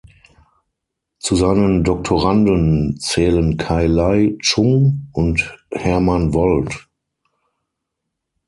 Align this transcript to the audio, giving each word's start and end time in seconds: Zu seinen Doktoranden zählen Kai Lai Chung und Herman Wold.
Zu 1.19 1.35
seinen 1.35 1.83
Doktoranden 1.83 2.97
zählen 2.99 3.55
Kai 3.57 3.85
Lai 3.85 4.35
Chung 4.41 5.07
und 5.13 5.55
Herman 5.71 6.33
Wold. 6.33 6.87